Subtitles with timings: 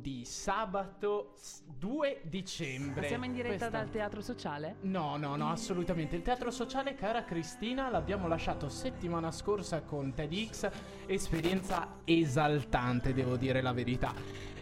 [0.00, 1.34] 14 31 di sabato
[1.78, 3.06] 2 dicembre.
[3.06, 4.76] Siamo in diretta Questa- dal teatro sociale?
[4.82, 6.16] No, no, no, assolutamente.
[6.16, 10.70] Il teatro sociale, cara Cristina, l'abbiamo lasciato settimana scorsa con TEDx.
[11.06, 14.12] Esperienza esaltante, devo dire la verità.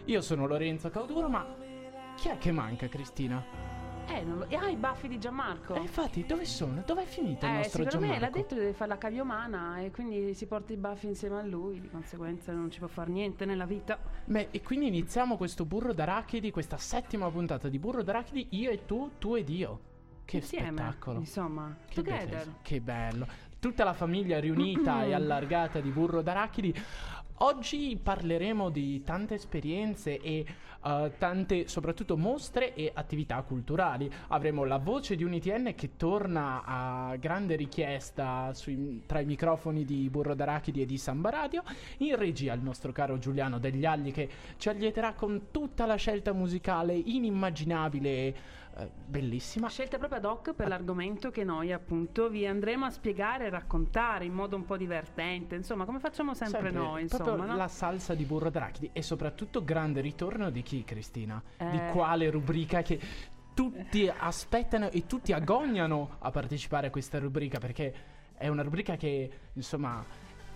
[0.05, 1.45] Io sono Lorenzo Cauduro, ma
[2.15, 3.68] chi è che manca, Cristina?
[4.11, 4.45] Eh, non lo...
[4.49, 5.75] e ah, i baffi di Gianmarco.
[5.75, 6.81] Eh, infatti, dove sono?
[6.85, 8.35] Dove è finito il Eh, nostro secondo me Gianmarco?
[8.35, 11.43] l'ha detto che deve fare la caviomana e quindi si porta i baffi insieme a
[11.43, 13.99] lui, di conseguenza non ci può fare niente nella vita.
[14.25, 18.85] Beh, e quindi iniziamo questo burro d'arachidi, questa settima puntata di burro d'arachidi, io e
[18.85, 19.79] tu, tu ed io.
[20.25, 21.19] Che insieme, spettacolo.
[21.19, 22.03] insomma, Che
[22.61, 23.27] Che bello.
[23.59, 26.73] Tutta la famiglia riunita e allargata di burro d'arachidi.
[27.41, 30.45] Oggi parleremo di tante esperienze e
[30.83, 34.11] eh, tante, soprattutto, mostre e attività culturali.
[34.27, 40.09] Avremo la voce di UniTN che torna a grande richiesta sui- tra i microfoni di
[40.09, 41.63] Burro d'Arachidi e di Samba Radio.
[41.99, 46.33] In regia il nostro caro Giuliano Degli Agli che ci allieterà con tutta la scelta
[46.33, 49.67] musicale inimmaginabile eh, bellissima.
[49.69, 54.25] Scelta proprio ad hoc per l'argomento che noi appunto vi andremo a spiegare e raccontare
[54.25, 57.55] in modo un po' divertente, insomma, come facciamo sempre, noi, proprio insomma, no?
[57.57, 61.41] la salsa di burro d'arachidi e soprattutto grande ritorno di chi Cristina?
[61.57, 61.89] Di Eh.
[61.91, 62.99] quale rubrica che
[63.53, 67.93] tutti aspettano e tutti agognano a partecipare a questa rubrica perché
[68.35, 70.01] è una rubrica che insomma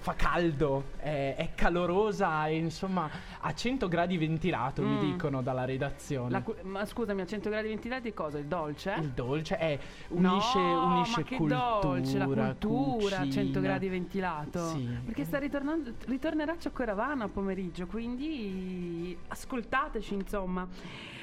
[0.03, 3.09] fa caldo, è, è calorosa e insomma
[3.39, 4.99] a 100 gradi ventilato mi Mm.
[4.99, 6.43] dicono dalla redazione.
[6.43, 8.37] Cu- ma scusami, a 100 gradi ventilati cosa?
[8.37, 8.93] Il dolce?
[8.99, 9.79] Il dolce è
[10.09, 13.59] unisce, no, unisce ma cultura, dolce, la cultura a 100 cucina.
[13.61, 14.67] gradi ventilato.
[14.67, 14.87] Sì.
[15.05, 20.67] Perché sta ritornando, ritornerà Cioccoravana a pomeriggio, quindi ascoltateci insomma.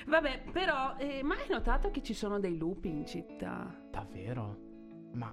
[0.07, 3.73] Vabbè, però, eh, ma hai notato che ci sono dei lupi in città?
[3.91, 4.57] Davvero?
[5.13, 5.31] Ma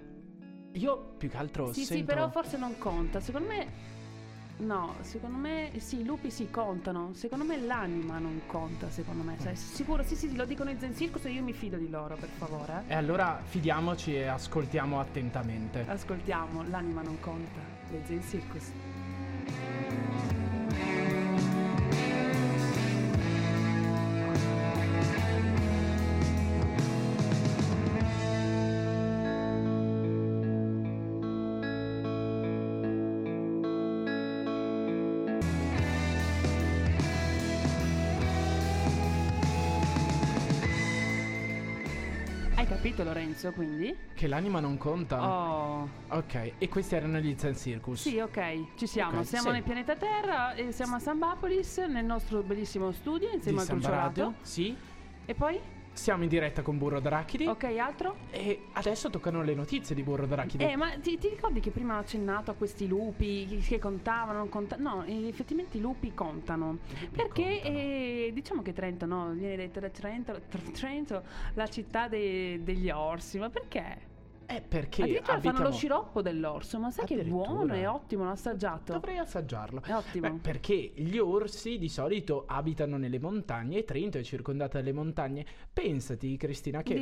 [0.72, 2.04] io più che altro sì, sì, sento...
[2.04, 3.20] però forse non conta.
[3.20, 3.96] Secondo me...
[4.58, 7.10] No, secondo me sì, i lupi sì contano.
[7.14, 9.36] Secondo me l'anima non conta, secondo me.
[9.38, 11.88] Sai, sicuro, sì, sì, sì, lo dicono i Zen Circus e io mi fido di
[11.88, 12.82] loro, per favore.
[12.88, 15.84] E allora fidiamoci e ascoltiamo attentamente.
[15.86, 18.72] Ascoltiamo, l'anima non conta, dei Zen Circus.
[43.38, 43.96] Lorenzo, quindi?
[44.14, 45.24] Che l'anima non conta?
[45.26, 48.00] Oh, Ok, e questi erano gli Zen Circus.
[48.02, 49.20] sì, ok, ci siamo.
[49.20, 49.52] Ok, siamo sì.
[49.52, 53.80] nel pianeta Terra e siamo a Sambapolis, nel nostro bellissimo studio, Di insieme al Samba
[53.86, 54.20] Cruciolato.
[54.22, 54.34] Radio.
[54.42, 54.76] Sì.
[55.24, 55.60] E poi?
[55.98, 57.46] Siamo in diretta con Burro d'Arachidi.
[57.46, 58.16] Ok, altro?
[58.30, 60.62] E adesso toccano le notizie di Burro d'Arachidi.
[60.62, 64.94] Eh, ma ti, ti ricordi che prima ho accennato a questi lupi che- contavano, contavano?
[64.98, 66.78] No, eh, effettivamente i lupi contano.
[67.10, 67.76] perché contano.
[67.78, 69.30] eh, diciamo che Trento, no?
[69.32, 71.22] Viene detto da Trento, Tr- Trento
[71.54, 74.07] la città dei- degli orsi, ma perché?
[74.50, 78.24] Eh, perché Addirittura fanno abitiamo- lo sciroppo dell'orso, ma sai che è buono, è ottimo,
[78.24, 78.94] l'ho assaggiato.
[78.94, 79.82] Dovrei assaggiarlo.
[79.82, 80.30] È ottimo.
[80.30, 85.44] Beh, perché gli orsi di solito abitano nelle montagne e Trento è circondata dalle montagne.
[85.70, 86.94] Pensati, Cristina, che,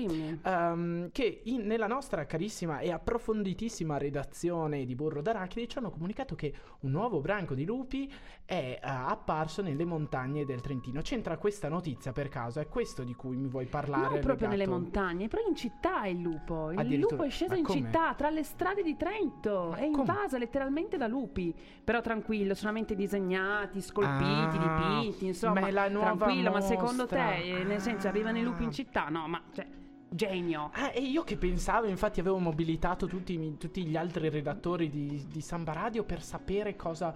[0.42, 6.34] ehm, che in- nella nostra carissima e approfonditissima redazione di Burro d'Arachidi ci hanno comunicato
[6.34, 8.12] che un nuovo branco di lupi
[8.44, 11.00] è eh, apparso nelle montagne del Trentino.
[11.00, 12.58] C'entra questa notizia per caso?
[12.58, 14.14] È questo di cui mi vuoi parlare?
[14.14, 16.70] Non proprio nelle legato- montagne, però in città è il lupo.
[16.72, 17.80] Il lupo è sceso ma in come?
[17.80, 19.68] città, tra le strade di Trento.
[19.70, 19.98] Ma è come?
[19.98, 21.54] invasa letteralmente da lupi.
[21.84, 25.60] Però tranquillo, solamente disegnati, scolpiti, Ah, dipinti, insomma.
[25.60, 27.24] ma è la nuova tranquillo, ma secondo mostra.
[27.28, 28.72] te, eh, nel senso, arrivano i lupi in Ah.
[28.72, 29.08] città?
[29.08, 29.66] No, ma cioè,
[30.08, 30.70] genio.
[30.74, 34.88] Ah, e io che pensavo, infatti avevo mobilitato tutti, i mi- tutti gli altri redattori
[34.88, 37.14] di, di Samba Radio per sapere cosa,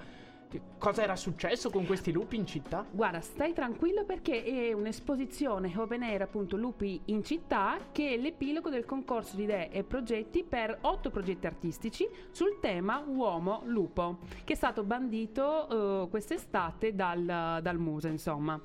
[0.51, 2.85] che- cosa era successo con questi lupi in città.
[2.91, 8.69] Guarda, stai tranquillo perché è un'esposizione open air, appunto, Lupi in città, che è l'epilogo
[8.69, 14.57] del concorso di idee e progetti per otto progetti artistici sul tema uomo-lupo, che è
[14.57, 18.61] stato bandito eh, quest'estate dal, dal Muse, insomma.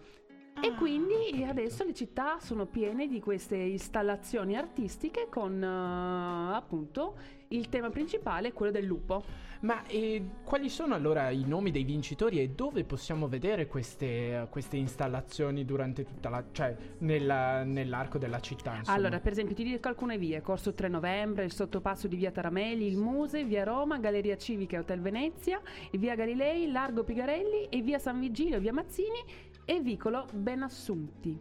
[0.62, 7.18] E quindi adesso le città sono piene di queste installazioni artistiche con eh, appunto
[7.50, 9.24] il tema principale, quello del lupo.
[9.62, 14.78] Ma eh, quali sono allora i nomi dei vincitori e dove possiamo vedere queste, queste
[14.78, 16.44] installazioni durante tutta la...
[16.52, 18.76] cioè nella- nell'arco della città?
[18.76, 18.98] Insomma?
[18.98, 22.86] Allora, per esempio, ti dico alcune vie: Corso 3 Novembre, il sottopasso di via Tarameli,
[22.86, 25.60] il Muse, via Roma, Galleria Civica e Hotel Venezia,
[25.94, 29.24] via Galilei, Largo Pigarelli e via San Vigilio, via Mazzini
[29.66, 31.40] e vicolo Benassunti.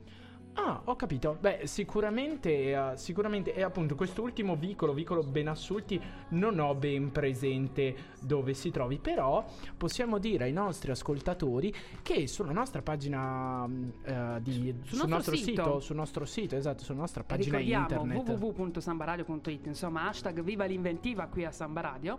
[0.57, 1.37] Ah, ho capito.
[1.41, 8.55] Beh, sicuramente, eh, sicuramente, e appunto quest'ultimo vicolo, vicolo Benassulti, non ho ben presente dove
[8.55, 9.45] si trovi, però
[9.77, 13.67] possiamo dire ai nostri ascoltatori che sulla nostra pagina
[14.05, 15.47] eh, di, Sul sul, nostro nostro sito.
[15.47, 18.39] sito, sul nostro sito, esatto, sulla nostra pagina Ricordiamo internet.
[18.39, 22.19] www.sambaradio.it, insomma, hashtag viva l'inventiva qui a Samba Radio.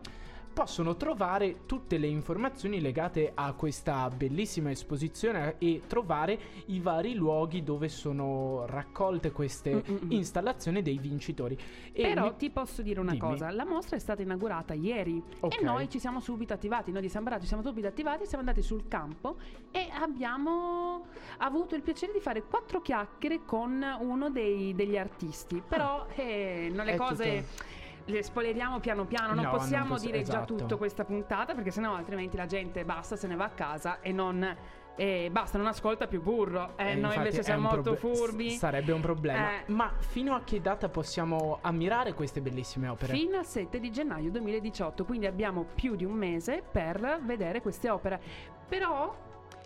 [0.55, 7.61] Possono trovare tutte le informazioni legate a questa bellissima esposizione e trovare i vari luoghi
[7.61, 10.11] dove sono raccolte queste Mm-mm-mm.
[10.11, 11.57] installazioni dei vincitori.
[11.91, 13.21] E Però mi- ti posso dire una Dimmi.
[13.31, 15.59] cosa, la mostra è stata inaugurata ieri Ok.
[15.59, 18.39] e noi ci siamo subito attivati, noi di Samba Radio ci siamo subito attivati, siamo
[18.47, 19.35] andati sul campo
[19.71, 21.05] e abbiamo
[21.39, 25.61] avuto il piacere di fare quattro chiacchiere con uno dei- degli artisti.
[25.67, 27.45] Però eh, non le È cose...
[27.45, 27.73] tutto-
[28.07, 30.55] Le spoileriamo piano piano, non No, non possiamo possi- dire già esatto.
[30.55, 34.11] tutto questa puntata perché sennò altrimenti la gente basta, se ne va a casa e
[34.11, 34.55] non...
[34.95, 36.73] eh, basta, non ascolta più burro.
[36.77, 38.51] Eh, Eh, noi invece siamo molto furbi.
[38.51, 39.53] s- Sarebbe un problema.
[39.53, 39.63] Eh.
[39.71, 43.13] Ma fino a che data possiamo ammirare queste bellissime opere?
[43.13, 47.89] Fino al 7 di gennaio 2018, quindi abbiamo più di un mese per vedere queste
[47.89, 48.21] opere.
[48.69, 49.13] Però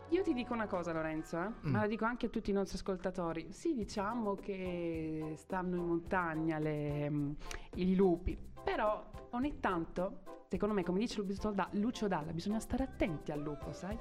[0.09, 1.47] io ti dico una cosa Lorenzo, eh?
[1.47, 1.71] Mm.
[1.71, 3.51] ma la dico anche a tutti i nostri ascoltatori.
[3.51, 7.31] Sì, diciamo che stanno in montagna le, mm,
[7.75, 11.21] i lupi, però ogni tanto, secondo me, come dice
[11.71, 13.97] Lucio Dalla, bisogna stare attenti al lupo, sai?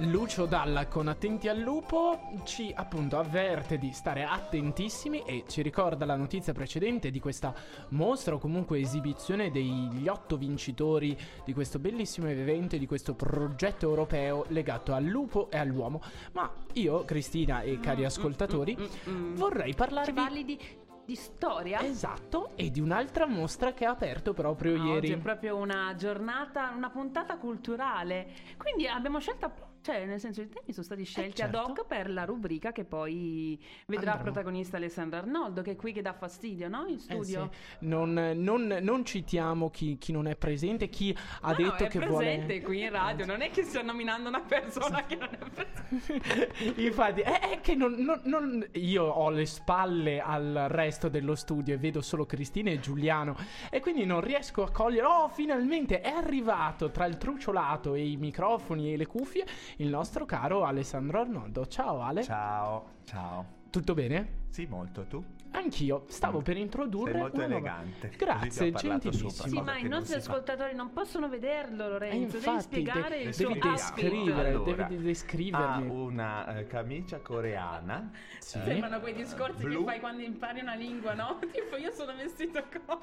[0.00, 6.04] Lucio Dalla con Attenti al lupo ci appunto avverte di stare attentissimi e ci ricorda
[6.04, 7.54] la notizia precedente di questa
[7.90, 11.16] mostra o comunque esibizione degli otto vincitori
[11.46, 16.02] di questo bellissimo evento e di questo progetto europeo legato al lupo e all'uomo.
[16.32, 19.34] Ma io, Cristina e cari ascoltatori, Mm, mm, mm.
[19.36, 20.58] vorrei Ci parlarvi parli di,
[21.06, 21.80] di storia?
[21.80, 25.06] esatto e di un'altra mostra che ha aperto proprio Ah, ieri.
[25.06, 28.26] Oggi è proprio una giornata, una puntata culturale.
[28.58, 31.70] Quindi abbiamo scelto, cioè nel senso i temi sono stati scelti ad certo.
[31.82, 33.56] hoc per la rubrica che poi
[33.86, 34.32] vedrà Andremo.
[34.32, 36.86] protagonista Alessandra Arnoldo, che è qui che dà fastidio, no?
[36.86, 37.50] In Eh studio.
[37.52, 41.88] sì, non, non- non citiamo chi, chi non è presente, chi ha no, detto è
[41.88, 42.62] che presente vuole.
[42.62, 46.52] qui in radio, non è che sto nominando una persona che non è presente.
[46.82, 51.74] Infatti, è, è che non, non- non- io ho le spalle al resto dello studio
[51.74, 53.36] e vedo solo Cristina e Giuliano
[53.70, 55.06] e quindi non riesco a cogliere.
[55.06, 59.44] Oh, finalmente è arrivato tra il truciolato e i microfoni e le cuffie
[59.76, 61.66] il nostro caro Alessandro Arnoldo.
[61.66, 63.44] Ciao Ale, Ciao, ciao.
[63.70, 64.44] tutto bene?
[64.48, 65.04] Sì, molto.
[65.06, 65.22] Tu?
[65.56, 68.12] Anch'io stavo per introdurre Sei molto una nuova- elegante.
[68.16, 69.30] Grazie, gentilissimo.
[69.30, 70.32] Sì, ma i nostri si fa.
[70.32, 72.36] ascoltatori non possono vederlo, Lorenzo.
[72.36, 75.88] Eh, devi infatti, spiegare de- il devi suo descrivere, Allora, devi Ha descrivermi.
[75.88, 78.10] una eh, camicia coreana.
[78.38, 78.60] Sì.
[78.62, 79.78] Sembrano quei discorsi Blu.
[79.78, 81.38] che fai quando impari una lingua, no?
[81.50, 82.98] Tipo, io sono vestito con.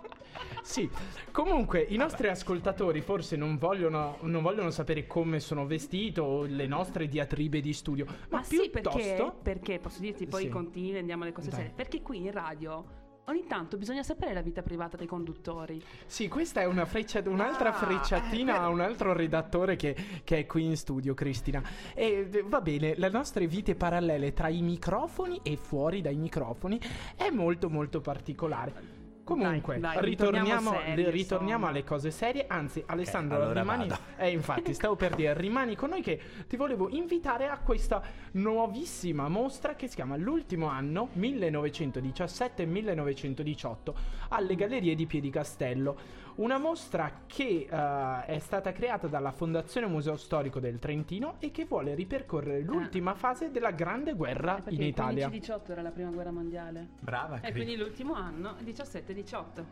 [0.61, 0.87] Sì,
[1.31, 6.67] comunque i nostri ascoltatori forse non vogliono, non vogliono sapere come sono vestito o le
[6.67, 8.99] nostre diatribe di studio, ma, Ma sì, piuttosto...
[8.99, 9.33] perché?
[9.41, 10.49] Perché posso dirti poi Sì.
[10.49, 11.57] continui, andiamo alle cose Dai.
[11.59, 11.73] serie.
[11.75, 15.81] Perché qui in radio ogni tanto bisogna sapere la vita privata dei conduttori.
[16.05, 19.95] Sì, questa è una freccia, un'altra Ah, frecciatina eh, a un altro redattore che,
[20.25, 21.63] che è qui in studio, Cristina.
[21.93, 26.79] E va bene, le nostre vite parallele tra i microfoni e fuori dai microfoni
[27.15, 29.02] è molto molto particolare.
[29.23, 32.45] Comunque, Dai, dai, ritorniamo, ritorniamo serie, ritorniamo alle cose serie.
[32.47, 33.87] Anzi, Alessandro, allora rimani.
[33.87, 34.01] vado.
[34.17, 38.01] Eh, infatti, stavo per dire, rimani con noi che ti volevo invitare a questa
[38.33, 43.93] nuovissima mostra che si chiama L'ultimo anno 1917-1918
[44.29, 45.95] alle Gallerie di Piedicastello.
[46.35, 51.65] Una mostra che eh, è stata creata dalla Fondazione Museo Storico del Trentino e che
[51.65, 55.27] vuole ripercorrere l'ultima fase della Grande Guerra Eh, in il Italia.
[55.27, 56.87] 15-18 era la prima guerra mondiale.
[56.99, 59.63] Brava, E quindi l'ultimo anno, 17-18.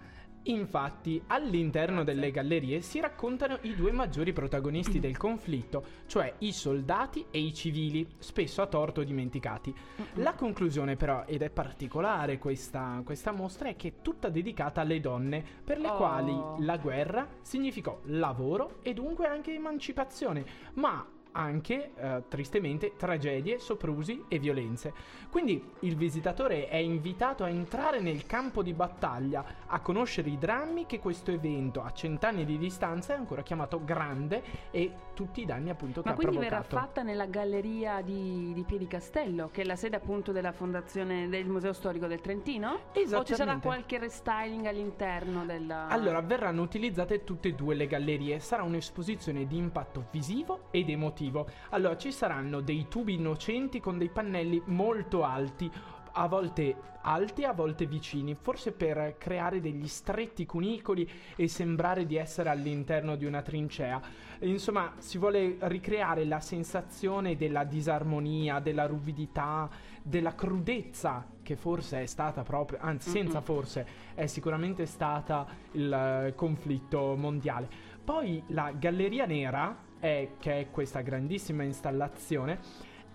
[0.46, 7.28] Infatti, all'interno delle gallerie si raccontano i due maggiori protagonisti del conflitto, cioè i soldati
[7.30, 9.74] e i civili, spesso a torto dimenticati.
[10.16, 15.00] La conclusione però, ed è particolare questa, questa mostra, è che è tutta dedicata alle
[15.00, 15.96] donne, per le Oh.
[15.98, 20.46] quali la guerra significò lavoro e dunque anche emancipazione,
[20.76, 24.94] ma anche, eh, tristemente, tragedie, soprusi e violenze.
[25.30, 30.86] Quindi il visitatore è invitato a entrare nel campo di battaglia, a conoscere i drammi
[30.86, 35.70] che questo evento a cent'anni di distanza è ancora chiamato grande e tutti i danni
[35.70, 36.88] appunto che Ma ha quindi verrà provocato.
[36.88, 41.74] fatta nella galleria di, di Piedicastello, che è la sede appunto della fondazione del Museo
[41.74, 42.80] Storico del Trentino?
[43.14, 45.88] O ci sarà qualche restyling all'interno della...
[45.88, 48.40] Allora, verranno utilizzate tutte e due le gallerie.
[48.40, 51.48] Sarà un'esposizione di impatto visivo ed emotivo.
[51.70, 55.72] Allora, ci saranno dei tubi innocenti con dei pannelli molto alti.
[56.14, 62.16] A volte alti, a volte vicini, forse per creare degli stretti cunicoli e sembrare di
[62.16, 64.02] essere all'interno di una trincea.
[64.40, 69.70] Insomma, si vuole ricreare la sensazione della disarmonia, della ruvidità,
[70.02, 73.44] della crudezza che forse è stata proprio, anzi senza Mm-mm.
[73.44, 77.70] forse, è sicuramente stata il conflitto mondiale.
[78.04, 82.60] Poi la Galleria Nera, è, che è questa grandissima installazione,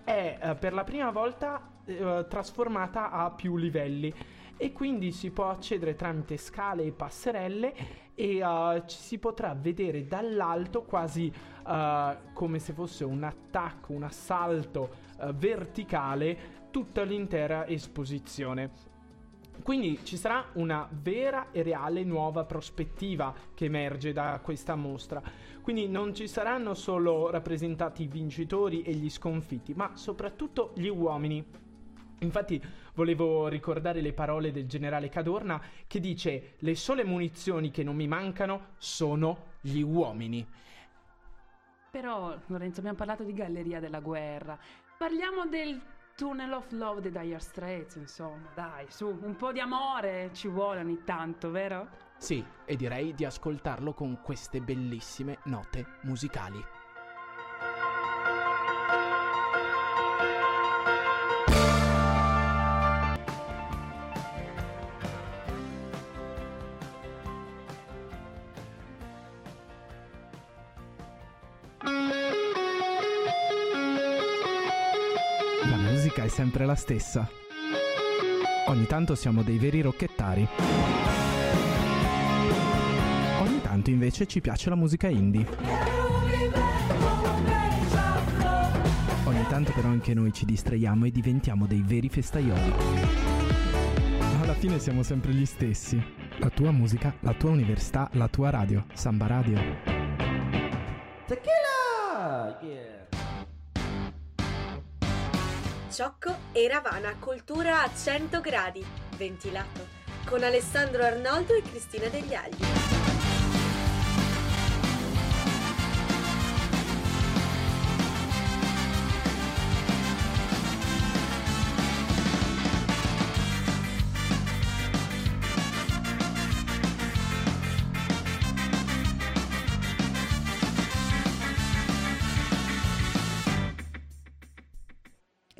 [0.04, 4.12] è eh, per la prima volta eh, trasformata a più livelli
[4.58, 7.74] e quindi si può accedere tramite scale e passerelle
[8.14, 11.30] e eh, ci si potrà vedere dall'alto quasi
[11.66, 14.90] eh, come se fosse un attacco, un assalto
[15.20, 18.94] eh, verticale tutta l'intera esposizione.
[19.62, 25.22] Quindi ci sarà una vera e reale nuova prospettiva che emerge da questa mostra.
[25.62, 31.44] Quindi non ci saranno solo rappresentati i vincitori e gli sconfitti, ma soprattutto gli uomini.
[32.20, 32.62] Infatti
[32.94, 38.06] volevo ricordare le parole del generale Cadorna che dice le sole munizioni che non mi
[38.06, 40.46] mancano sono gli uomini.
[41.90, 44.58] Però, Lorenzo, abbiamo parlato di Galleria della Guerra.
[44.98, 45.80] Parliamo del
[46.14, 50.80] Tunnel of Love dei Dire Straits, insomma, dai, su, un po' di amore ci vuole
[50.80, 51.88] ogni tanto, vero?
[52.16, 56.64] Sì, e direi di ascoltarlo con queste bellissime note musicali.
[76.56, 77.28] Sempre la stessa.
[78.68, 80.48] Ogni tanto siamo dei veri rocchettari.
[83.40, 85.46] Ogni tanto invece ci piace la musica indie.
[89.24, 92.72] Ogni tanto però anche noi ci distraiamo e diventiamo dei veri festaioli.
[94.18, 96.02] Ma alla fine siamo sempre gli stessi.
[96.38, 98.86] La tua musica, la tua università, la tua radio.
[98.94, 99.96] Samba Radio.
[105.96, 108.84] Ciocco e Ravana Cultura a 100 gradi,
[109.16, 109.88] ventilato,
[110.26, 113.15] con Alessandro Arnoldo e Cristina Degli Agli.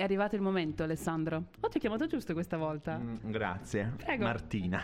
[0.06, 1.44] Arrivato il momento, Alessandro.
[1.60, 2.96] Oh, ti ho chiamato giusto questa volta.
[2.96, 3.92] Mm, grazie.
[3.96, 4.25] Prego.
[4.25, 4.82] Martina.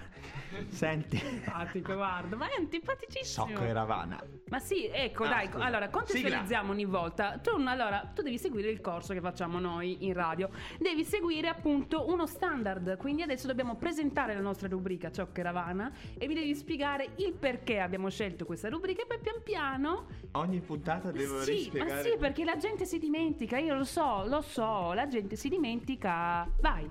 [0.69, 3.47] Senti, Simpatico, guarda, ma è antipaticissimo.
[3.47, 4.23] Socco e Ravana.
[4.49, 5.65] Ma sì, ecco, Ah, dai, scusa.
[5.65, 7.39] allora contestualizziamo ogni volta.
[7.39, 10.51] Tu, allora, tu devi seguire il corso che facciamo noi in radio.
[10.79, 12.97] Devi seguire appunto uno standard.
[12.97, 17.33] Quindi adesso dobbiamo presentare la nostra rubrica Ciò che Ravana e vi devi spiegare il
[17.35, 21.95] perché abbiamo scelto questa rubrica e poi pian piano Ogni puntata devo sì, rispiegare.
[21.95, 25.49] ma sì, perché la gente si dimentica, io lo so, lo so, la gente si
[25.49, 26.49] dimentica.
[26.61, 26.89] Vai.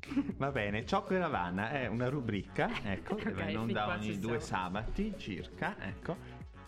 [0.36, 4.18] Va bene, Ciocco e Ravana è una rubrica, ecco, che Ok, va in onda ogni
[4.18, 4.64] due siamo.
[4.66, 6.16] sabati circa, ecco.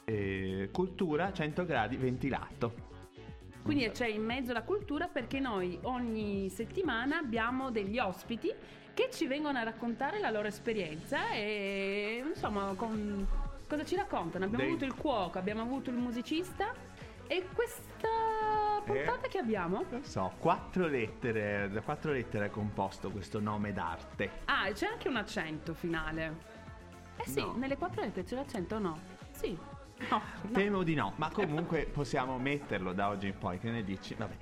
[0.05, 2.87] Eh, cultura 100 gradi ventilato.
[3.63, 8.51] Quindi c'è in mezzo la cultura perché noi ogni settimana abbiamo degli ospiti
[8.95, 13.27] che ci vengono a raccontare la loro esperienza e insomma con-
[13.69, 14.47] cosa ci raccontano.
[14.47, 16.73] Abbiamo Dei- avuto il cuoco, abbiamo avuto il musicista
[17.27, 18.09] e questa
[18.83, 19.29] puntata Eh?
[19.29, 19.85] che abbiamo?
[19.91, 24.31] Non so, quattro lettere, da quattro lettere è composto questo nome d'arte.
[24.47, 26.57] Ah, e c'è anche un accento finale.
[27.17, 27.55] Eh sì, No.
[27.57, 28.99] nelle quattro lettere c'è l'accento o no?
[29.33, 29.57] Sì.
[30.11, 30.51] No, no.
[30.53, 34.15] Temo di no, ma comunque possiamo metterlo da oggi in poi, che ne dici?
[34.15, 34.37] Vabbè,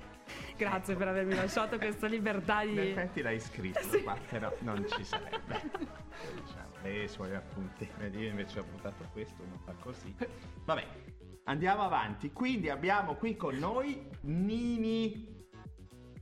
[0.55, 2.89] Grazie per avermi lasciato questa libertà in di...
[2.89, 5.61] effetti l'hai scritto qua, però non ci sarebbe.
[6.35, 7.89] Diciamo, i suoi appunti.
[8.11, 10.13] Io invece ho buttato questo, non fa così.
[10.65, 10.85] Vabbè,
[11.47, 12.31] andiamo avanti.
[12.31, 15.35] Quindi abbiamo qui con noi Nini.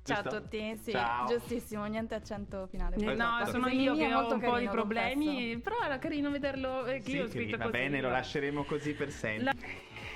[0.04, 0.42] Ciao a Giusto?
[0.42, 1.26] tutti, sì, Ciao.
[1.26, 2.96] giustissimo, niente accento finale.
[2.98, 3.44] Eh, Esatto.
[3.44, 6.86] No, sono io Nini che ho un po' di carino, problemi, però era carino vederlo
[6.86, 7.78] eh, che Sì, io ho che scritto va così.
[7.78, 9.52] bene, lo lasceremo così per sempre.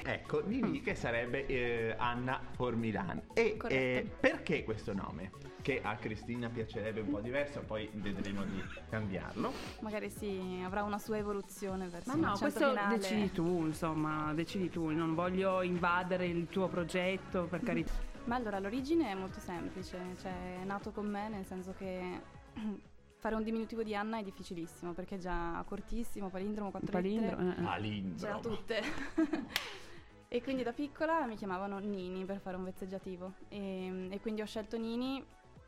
[0.03, 3.21] Ecco, Nini che sarebbe eh, Anna Formilan.
[3.33, 5.31] E eh, perché questo nome?
[5.61, 9.51] Che a Cristina piacerebbe un po' diverso, poi vedremo di cambiarlo.
[9.81, 12.97] Magari sì, avrà una sua evoluzione verso Ma no, questo finale.
[12.97, 17.91] decidi tu, insomma, decidi tu, non voglio invadere il tuo progetto, per carità.
[18.25, 22.21] Ma allora l'origine è molto semplice, cioè è nato con me nel senso che
[23.19, 27.57] fare un diminutivo di Anna è difficilissimo perché è già cortissimo, palindromo, quattro Palindro, lettere,
[27.57, 27.63] eh, eh.
[27.63, 28.17] Palindromo.
[28.17, 28.83] c'era tutte.
[30.31, 34.45] e quindi da piccola mi chiamavano Nini per fare un vezzeggiativo e, e quindi ho
[34.45, 35.23] scelto Nini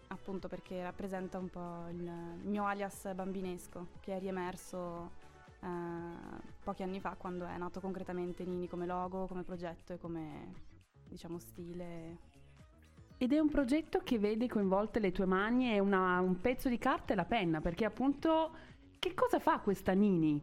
[0.09, 5.11] appunto perché rappresenta un po' il, il mio alias bambinesco che è riemerso
[5.61, 5.67] eh,
[6.63, 10.53] pochi anni fa quando è nato concretamente Nini come logo, come progetto e come
[11.07, 12.29] diciamo stile.
[13.17, 16.77] Ed è un progetto che vede coinvolte le tue mani e una- un pezzo di
[16.77, 18.51] carta e la penna, perché appunto
[18.99, 20.41] che cosa fa questa Nini?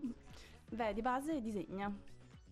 [0.70, 1.92] Beh, di base disegna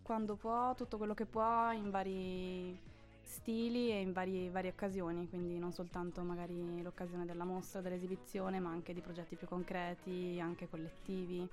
[0.06, 2.78] quando può, tutto quello che può in vari
[3.22, 8.70] stili e in vari- varie occasioni, quindi non soltanto magari l'occasione della mostra, dell'esibizione, ma
[8.70, 11.48] anche di progetti più concreti, anche collettivi,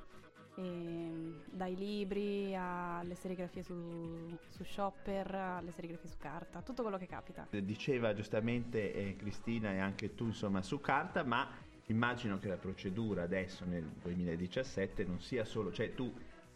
[0.55, 1.12] e
[1.50, 7.48] dai libri alle serigrafie su, su shopper, alle serigrafie su carta, tutto quello che capita.
[7.50, 11.50] Diceva giustamente eh, Cristina e anche tu insomma su carta, ma
[11.88, 16.13] immagino che la procedura adesso nel 2017 non sia solo, cioè tu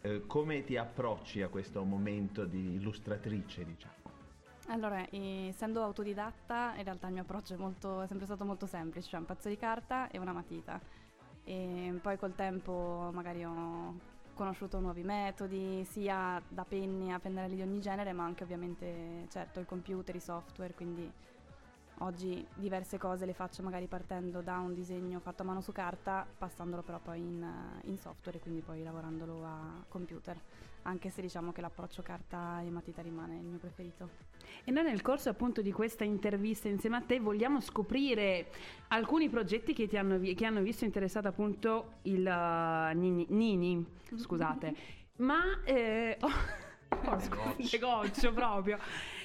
[0.08, 3.94] eh, come ti approcci a questo momento di illustratrice diciamo?
[4.68, 9.08] Allora, essendo autodidatta, in realtà il mio approccio è, molto- è sempre stato molto semplice,
[9.08, 10.78] cioè un pezzo di carta e una matita.
[11.44, 13.96] E poi col tempo magari ho
[14.34, 19.58] conosciuto nuovi metodi, sia da penni a pennarelli di ogni genere, ma anche ovviamente, certo,
[19.58, 21.10] il computer, i software, quindi
[22.00, 26.26] oggi diverse cose le faccio magari partendo da un disegno fatto a mano su carta,
[26.36, 27.46] passandolo però poi in,
[27.84, 30.38] in software e quindi poi lavorandolo a computer,
[30.82, 34.08] anche se diciamo che l'approccio carta e matita rimane il mio preferito.
[34.64, 38.50] E noi nel corso appunto di questa intervista insieme a te vogliamo scoprire
[38.88, 44.74] alcuni progetti che ti hanno, che hanno visto interessato appunto il uh, Nini, Nini, scusate,
[45.18, 46.30] ma eh, oh,
[47.06, 48.78] oh, negozio proprio.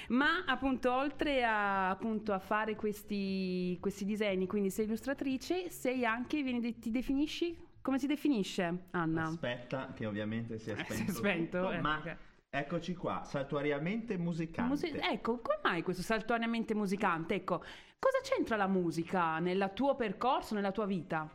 [0.08, 6.42] Ma appunto oltre a, appunto, a fare questi, questi disegni, quindi sei illustratrice, sei anche,
[6.42, 7.56] vieni ti definisci?
[7.80, 9.22] Come si definisce Anna?
[9.22, 12.16] Aspetta che ovviamente si è Eh, spento, si è spento, tutto, eh, ma ok.
[12.50, 14.90] eccoci qua, saltuariamente musicante.
[14.90, 17.34] Musi- ecco, come mai questo saltuariamente musicante?
[17.34, 17.58] Ecco,
[17.98, 21.28] cosa c'entra la musica nel tuo percorso, nella tua vita?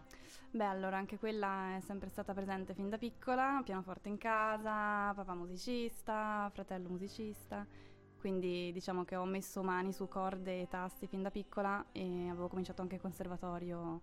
[0.52, 5.36] Beh, allora anche quella è sempre stata presente fin da piccola, pianoforte in casa, papà
[5.36, 7.65] musicista, fratello musicista,
[8.19, 12.47] quindi diciamo che ho messo mani su corde e tasti fin da piccola e avevo
[12.47, 14.01] cominciato anche il conservatorio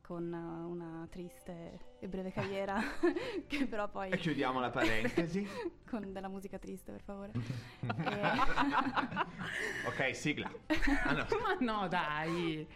[0.00, 2.80] con eh, una triste e breve carriera
[3.46, 5.46] che però poi E chiudiamo la parentesi.
[5.88, 7.32] con della musica triste per favore.
[9.86, 10.50] ok, sigla.
[11.04, 11.26] Ah, no.
[11.40, 12.66] Ma no, dai.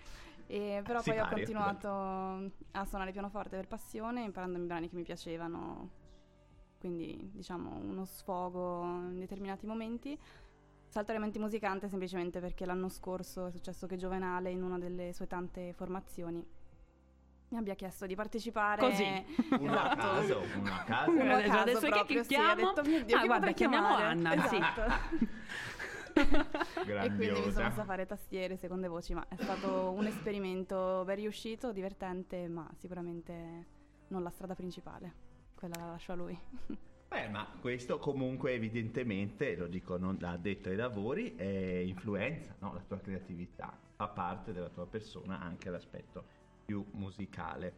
[0.47, 4.95] E però Si poi ho continuato a suonare pianoforte per passione, imparando i brani che
[4.95, 5.91] mi piacevano,
[6.79, 10.19] quindi diciamo uno sfogo in determinati momenti.
[10.95, 15.73] Saltuariamente musicante semplicemente perché l'anno scorso è successo che Giovenale in una delle sue tante
[15.73, 16.47] formazioni
[17.49, 18.81] mi abbia chiesto di partecipare.
[18.81, 19.03] Così.
[19.59, 19.97] Uno a Esatto.
[19.97, 21.11] caso, uno a caso.
[21.11, 22.49] Uno a Adesso- caso adesso che proprio, sì, chiamo?
[22.51, 24.55] ha detto, "Mio Dio, Ah, guarda, chiamiamo chiamare?" Anna, sì.
[24.57, 24.83] Esatto.
[27.03, 31.03] e quindi mi sono messa a fare tastiere, seconde voci, ma è stato un esperimento
[31.05, 33.67] ben riuscito, divertente, ma sicuramente
[34.09, 35.13] non la strada principale.
[35.57, 36.39] Quella la lascio a lui.
[37.15, 41.37] Beh, ma questo comunque evidentemente, lo dico non da addetto ai lavori,
[41.87, 42.75] influenza, no?
[42.75, 46.25] La tua creatività fa parte della tua persona anche l'aspetto
[46.65, 47.73] più musicale.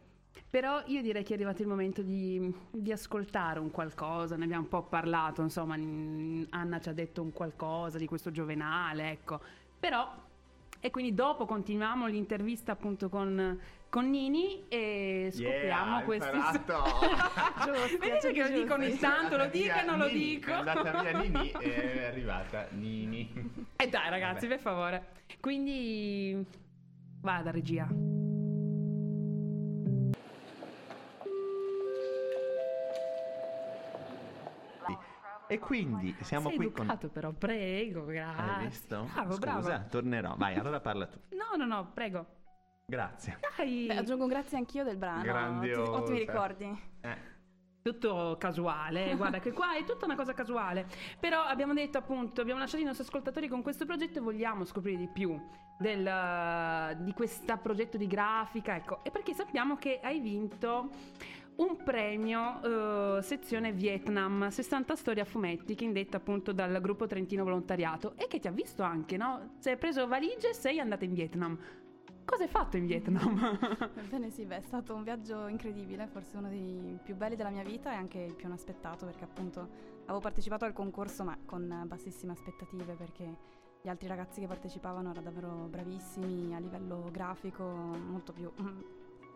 [0.49, 4.63] Però io direi che è arrivato il momento di, di ascoltare un qualcosa, ne abbiamo
[4.63, 9.39] un po' parlato, insomma, Anna ci ha detto un qualcosa di questo giovenale, ecco.
[9.79, 10.15] Però,
[10.79, 16.37] e quindi dopo continuiamo l'intervista appunto con, con Nini e scopriamo Yeah, questi...
[16.37, 16.83] Giusto,
[17.99, 20.49] Vedete che lo dico ogni tanto, lo dico e non lo dico.
[20.49, 23.31] È andata via Nini è arrivata Nini.
[23.75, 24.47] E Eh, dai ragazzi, Vabbè.
[24.47, 25.07] per favore.
[25.39, 26.45] Quindi,
[27.21, 27.87] vada regia.
[35.49, 36.83] E quindi siamo Sei qui con...
[36.83, 38.43] educato però, prego, grazie.
[38.43, 39.09] Hai visto?
[39.13, 39.85] Bravo, Scusa, bravo.
[39.89, 40.35] tornerò.
[40.35, 41.19] Vai, allora parla tu.
[41.29, 42.25] No, no, no, prego.
[42.89, 43.37] Grazie.
[43.57, 43.85] Dai.
[43.85, 45.21] Beh, aggiungo un grazie anch'io del brano.
[45.21, 45.81] Grandiosa.
[45.91, 46.81] Ottimi, ottimi ricordi.
[47.01, 47.35] Eh.
[47.81, 50.87] tutto casuale, guarda che qua è tutta una cosa casuale.
[51.19, 54.97] Però abbiamo detto appunto, abbiamo lasciato i nostri ascoltatori con questo progetto e vogliamo scoprire
[54.97, 55.37] di più
[55.77, 60.89] del, di questo progetto di grafica, ecco, e perché sappiamo che hai vinto
[61.57, 67.43] un premio eh, sezione Vietnam, 60 storie a fumetti, che indetta appunto dal gruppo Trentino
[67.43, 69.55] Volontariato e che ti ha visto anche, no?
[69.59, 71.59] Sei preso valigie e sei andata in Vietnam.
[72.27, 73.57] Cosa hai fatto in Vietnam?
[73.95, 77.63] Ebbene sì, beh, è stato un viaggio incredibile, forse uno dei più belli della mia
[77.63, 79.69] vita e anche il più inaspettato perché appunto
[80.03, 83.37] avevo partecipato al concorso ma con bassissime aspettative perché
[83.81, 88.51] gli altri ragazzi che partecipavano erano davvero bravissimi a livello grafico, molto più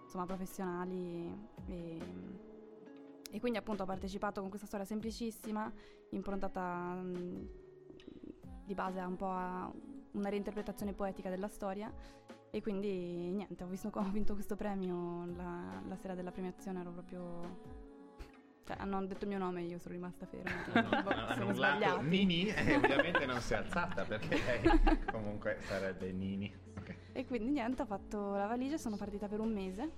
[0.04, 1.34] insomma professionali
[1.68, 1.98] e,
[3.32, 5.72] e quindi appunto ho partecipato con questa storia semplicissima,
[6.10, 7.02] improntata
[8.66, 9.72] di base un po' a
[10.12, 11.90] una reinterpretazione poetica della storia
[12.54, 16.92] E quindi niente, ho, visto, ho vinto questo premio la, la sera della premiazione, ero
[16.92, 17.80] proprio...
[18.64, 20.52] Cioè, hanno detto il mio nome e io sono rimasta ferma.
[21.02, 22.06] Boh, sono urlato sbagliati.
[22.06, 26.54] Nini e ovviamente non si è alzata perché lei comunque sarebbe Nini.
[26.78, 26.96] Ok.
[27.14, 29.92] E quindi niente, ho fatto la valigia sono partita per un mese.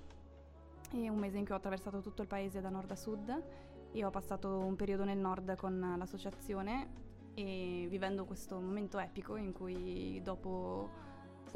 [0.92, 3.44] E un mese in cui ho attraversato tutto il paese da nord a sud.
[3.92, 7.02] E ho passato un periodo nel nord con l'associazione
[7.34, 11.03] e vivendo questo momento epico in cui dopo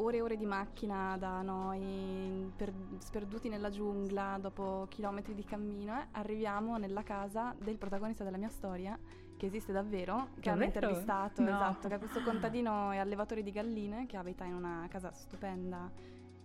[0.00, 5.98] ore e ore di macchina da noi, per- sperduti nella giungla, dopo chilometri di cammino,
[6.00, 8.96] eh, arriviamo nella casa del protagonista della mia storia,
[9.36, 10.86] che esiste davvero, che hanno Davvero?
[10.86, 11.48] intervistato, No.
[11.50, 15.90] esatto, che è questo contadino e allevatore di galline che abita in una casa stupenda,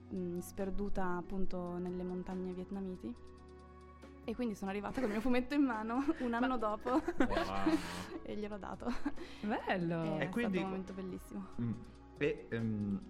[0.10, 3.13] mh, sperduta appunto nelle montagne vietnamiti.
[4.26, 7.02] E quindi sono arrivata con il mio fumetto in mano un anno dopo Wow.
[8.24, 8.86] e gliel'ho dato.
[9.42, 10.18] Bello.
[10.18, 11.46] è E quindi- stato un momento bellissimo.
[11.62, 11.72] Mm.
[12.20, 13.02] E ehm,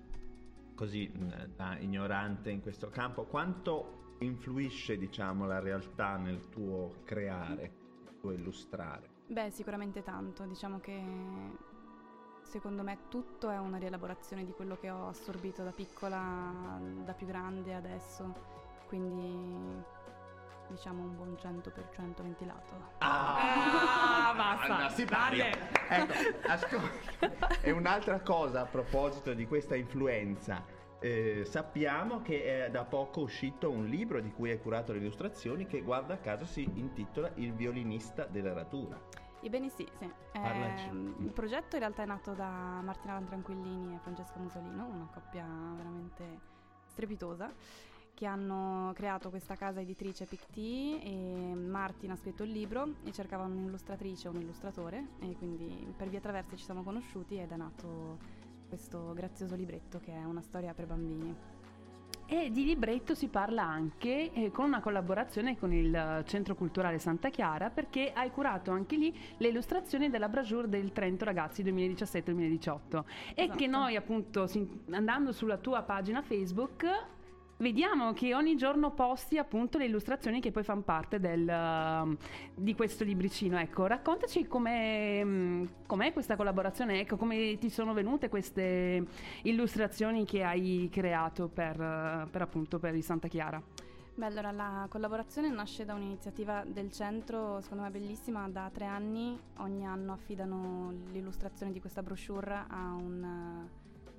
[0.76, 1.12] così
[1.56, 7.72] da ignorante in questo campo, quanto influisce diciamo la realtà nel tuo creare,
[8.04, 9.10] nel tuo illustrare?
[9.28, 10.46] Beh, sicuramente tanto.
[10.46, 11.02] Diciamo che
[12.42, 17.26] secondo me tutto è una rielaborazione di quello che ho assorbito da piccola, da più
[17.26, 18.52] grande adesso.
[18.88, 19.82] Quindi
[20.68, 22.74] diciamo un buon 100% ventilato.
[23.00, 24.76] Ah, basta.
[24.76, 25.50] Anna Siparia.
[25.90, 27.48] Ecco, ascolta.
[27.62, 30.64] E un'altra cosa a proposito di questa influenza.
[31.00, 35.66] eh, sappiamo che è da poco uscito un libro di cui hai curato le illustrazioni
[35.66, 38.98] che guarda caso si intitola Il violinista della ratura.
[39.42, 40.10] Ebbene sì, sì.
[40.32, 45.46] Ehm, il progetto in realtà è nato da Martina Lantranquillini e Francesca Musolino, una coppia
[45.76, 46.40] veramente
[46.86, 47.52] strepitosa,
[48.14, 53.56] che hanno creato questa casa editrice PICT e Martin ha scritto il libro e cercavano
[53.56, 58.18] un'illustratrice o un illustratore e quindi per via traverse ci siamo conosciuti ed è nato
[58.68, 61.36] questo grazioso libretto che è una storia per bambini.
[62.26, 66.98] E di libretto si parla anche eh, con una collaborazione con il eh, Centro Culturale
[66.98, 73.04] Santa Chiara perché hai curato anche lì le illustrazioni della Brasure del Trento Ragazzi 2017-2018
[73.36, 73.58] e Esatto.
[73.58, 74.50] che noi appunto
[74.92, 76.86] andando sulla tua pagina Facebook
[77.64, 82.16] vediamo che ogni giorno posti appunto le illustrazioni che poi fanno parte del, um,
[82.54, 83.58] di questo libricino.
[83.58, 89.06] Ecco, raccontaci com'è, mm, com'è questa collaborazione, ecco, come ti sono venute queste
[89.44, 93.62] illustrazioni che hai creato per, eh, per appunto per il Santa Chiara.
[94.16, 99.40] Beh, allora la collaborazione nasce da un'iniziativa del centro, secondo me bellissima, da tre anni
[99.58, 103.68] ogni anno affidano l'illustrazione di questa brochure a un,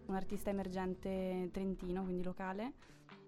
[0.07, 2.73] un artista emergente trentino, quindi locale,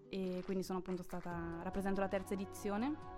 [0.09, 3.15] e quindi sono appunto stata, rappresento la terza edizione.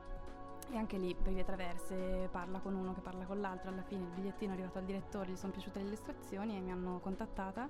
[0.70, 4.02] E anche lì per vie traverse parla con uno che parla con l'altro, alla fine
[4.02, 7.68] il bigliettino è arrivato al direttore, gli sono piaciute le illustrazioni e mi hanno contattata.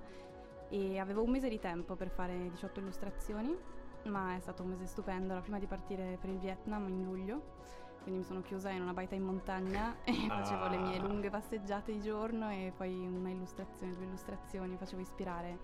[0.67, 3.57] E avevo un mese di tempo per fare 18 illustrazioni
[4.03, 7.57] ma è stato un mese stupendo, era prima di partire per il Vietnam in luglio,
[8.01, 11.01] quindi mi sono chiusa in una baita in montagna e facevo le mie Ah.
[11.01, 15.59] lunghe passeggiate di giorno e poi una illustrazione, due illustrazioni, facevo ispirare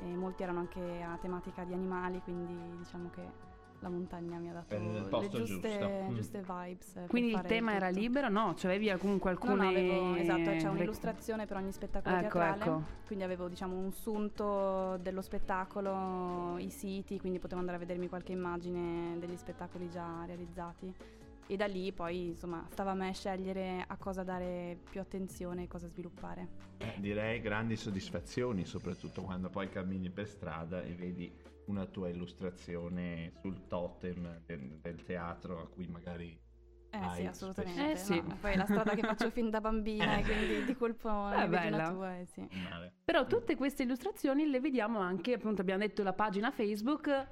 [0.00, 4.52] e molti erano anche a tematica di animali, quindi diciamo che la montagna mi ha
[4.54, 6.08] dato le giuste.
[6.08, 6.14] Mm.
[6.14, 7.00] giuste vibes.
[7.06, 8.00] Quindi il tema era tutto.
[8.00, 8.28] libero?
[8.30, 9.62] No, cioè avevi comunque No, alcune...
[9.62, 12.62] no, avevo, esatto, c'è un'illustrazione per ogni spettacolo Ecco, teatrale.
[12.64, 12.82] ecco.
[13.06, 18.32] Quindi avevo diciamo un sunto dello spettacolo, i siti, quindi potevo andare a vedermi qualche
[18.32, 20.94] immagine degli spettacoli già realizzati.
[21.46, 25.66] E da lì poi insomma stava a me scegliere a cosa dare più attenzione e
[25.68, 26.48] cosa sviluppare.
[26.78, 31.32] Eh, direi grandi soddisfazioni, soprattutto quando poi cammini per strada e vedi
[31.66, 36.38] una tua illustrazione sul totem del, del teatro a cui magari
[36.90, 37.90] Eh sì, assolutamente.
[37.92, 38.20] Eh sì.
[38.20, 41.48] no, Poi è la strada che faccio fin da bambina e quindi di colpo vedi
[41.48, 41.90] bella.
[41.90, 42.46] tua, eh sì.
[43.04, 47.26] Però tutte queste illustrazioni le vediamo anche, appunto abbiamo detto la pagina Facebook.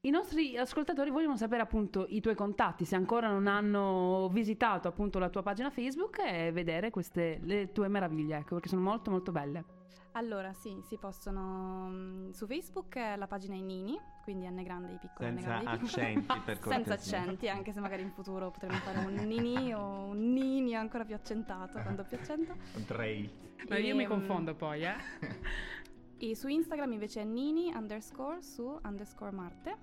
[0.00, 5.18] I nostri ascoltatori vogliono sapere appunto i tuoi contatti, se ancora non hanno visitato appunto
[5.18, 9.32] la tua pagina Facebook e vedere queste le tue meraviglie, ecco, perché sono molto molto
[9.32, 9.64] belle.
[10.12, 11.88] Allora, sì, si possono.
[11.90, 15.30] mm, Su Facebook la pagina è Nini, quindi N grande i piccoli.
[15.30, 16.02] N Senza grande i piccoli.
[16.04, 17.18] accenti per Senza cortesia.
[17.20, 21.16] accenti, anche se magari in futuro potremmo fare un Nini o un Nini ancora più
[21.16, 22.54] accentato, con doppio accento.
[22.72, 23.46] Potrei.
[23.68, 24.94] Ma io mi Ehm, confondo poi, eh.
[26.20, 29.76] E su Instagram invece è Nini underscore su underscore Marte.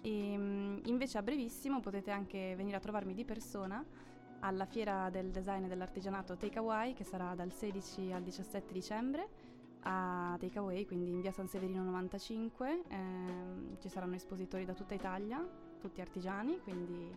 [0.00, 3.84] E mm, invece a brevissimo potete anche venire a trovarmi di persona
[4.40, 9.28] alla fiera del design e dell'artigianato Takeaway che sarà dal 16 al 17 dicembre
[9.82, 12.82] a Takeaway, quindi in via San Severino 95.
[12.88, 15.46] Ehm, ci saranno espositori da tutta Italia,
[15.78, 17.14] tutti artigiani, quindi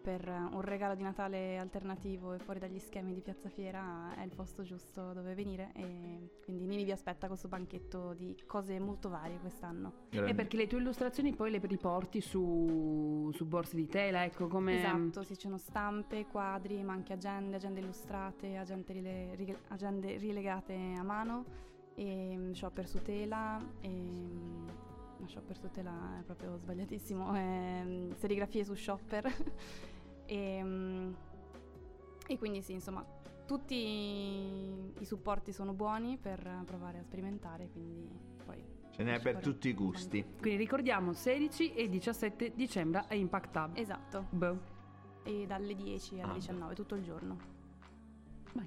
[0.00, 4.34] per un regalo di Natale alternativo e fuori dagli schemi di Piazza Fiera è il
[4.34, 9.38] posto giusto dove venire e quindi Nini vi aspetta questo banchetto di cose molto varie
[9.38, 10.06] quest'anno.
[10.10, 14.78] E perché le tue illustrazioni poi le riporti su, su borse di tela, ecco come...
[14.78, 20.16] Esatto, sì, ci sono stampe, quadri, ma anche agende, agende illustrate, agende, rile- rig- agende
[20.16, 21.44] rilegate a mano,
[21.94, 24.68] e mm, shopper su tela, e, mm,
[25.18, 29.26] ma shopper su tela è proprio sbagliatissimo, e, mm, serigrafie su shopper.
[30.26, 31.12] e, mm,
[32.26, 33.04] e quindi sì, insomma,
[33.46, 38.08] tutti i supporti sono buoni per provare a sperimentare, quindi
[38.44, 38.62] poi...
[38.90, 40.24] Ce n'è per tutti i gusti.
[40.40, 43.70] Quindi ricordiamo 16 e 17 dicembre a Impact Hub.
[43.76, 44.58] Esatto, Boh.
[45.22, 47.36] e dalle 10 alle Ah, 19 tutto il giorno.
[48.52, 48.66] Vai.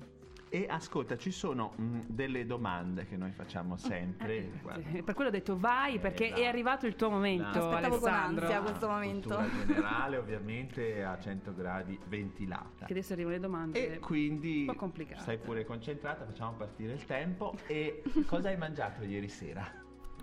[0.53, 4.51] E ascolta, ci sono mm, delle domande che noi facciamo sempre.
[4.91, 6.41] Eh, per quello ho detto vai perché Esatto.
[6.41, 8.45] è arrivato il tuo momento, Aspettavo con Alessandro.
[8.45, 9.29] ansia questo momento.
[9.29, 12.85] Cultura generale, ovviamente a 100 gradi ventilata.
[12.85, 13.93] Che adesso arrivano le domande.
[13.95, 15.21] E quindi un po' complicate.
[15.21, 17.55] stai pure concentrata, facciamo partire il tempo.
[17.67, 19.65] E cosa hai mangiato ieri sera?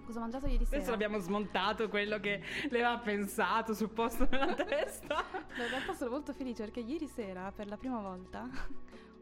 [0.05, 0.77] Cosa ho mangiato ieri sera?
[0.77, 5.25] Adesso l'abbiamo smontato quello che le aveva pensato sul posto nella testa.
[5.57, 8.47] No, in realtà sono molto felice perché ieri sera, per la prima volta,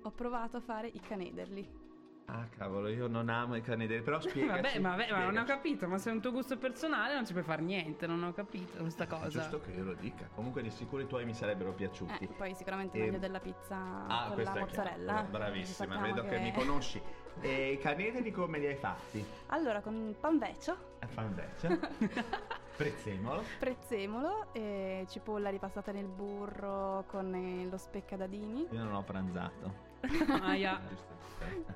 [0.02, 1.84] ho provato a fare i canederli.
[2.28, 4.60] Ah, cavolo, io non amo i canederi, però spiegaci.
[4.60, 5.46] Vabbè, ma, vabbè, ma non ho spiegaci.
[5.46, 8.32] capito, ma se è un tuo gusto personale non ci puoi fare niente, non ho
[8.32, 9.28] capito questa È cosa.
[9.28, 10.28] giusto che io lo dica.
[10.34, 12.24] Comunque di sicuro i tuoi mi sarebbero piaciuti.
[12.24, 13.76] Eh, poi sicuramente E- meglio della pizza
[14.08, 15.22] Ah, con la mozzarella.
[15.30, 16.38] Bravissima, vedo che...
[16.40, 17.00] mi conosci.
[17.42, 19.24] E i canederi come li hai fatti?
[19.48, 21.78] Allora, con panveccio, A fanveccia.
[22.76, 23.42] Prezzemolo.
[23.58, 28.66] prezzemolo, e cipolla ripassata nel burro con eh, lo speccadadini.
[28.70, 29.85] Io non ho pranzato.
[30.42, 30.80] Aia.
[30.88, 31.14] Giusto.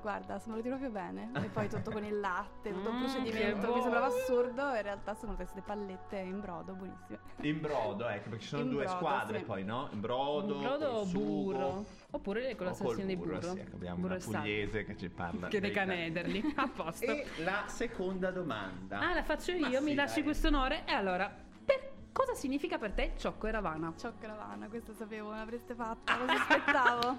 [0.01, 1.29] Guarda, sono venuti proprio bene.
[1.33, 4.61] E poi tutto con il latte, tutto un Mm, procedimento che che sembrava assurdo.
[4.73, 7.19] In realtà sono queste pallette in brodo, buonissime.
[7.41, 9.45] In brodo, ecco, perché ci sono In due brodo, squadre sì.
[9.45, 9.87] poi, no?
[9.91, 11.85] In brodo, Brodo o burro?
[12.11, 13.41] Oppure con la salsina di burro.
[13.41, 15.47] Sì, ecco, abbiamo Burro una e pugliese che ci parla.
[15.47, 16.53] Che dei canederli.
[16.55, 17.05] A posto.
[17.05, 18.99] E la seconda domanda.
[18.99, 20.23] Ah, la faccio io, Ma mi sì, lasci dai.
[20.23, 20.83] questo onore?
[20.85, 23.93] E allora, per cosa significa per te Ciocco e Ravana?
[23.95, 27.15] Ciao Caravana, questo sapevo, l'avreste fatta, lo sospettavo.